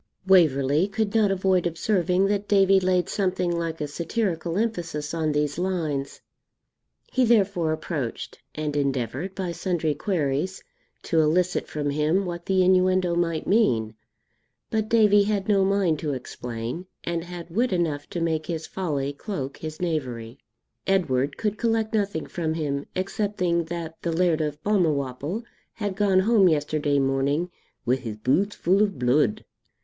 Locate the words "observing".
1.67-2.25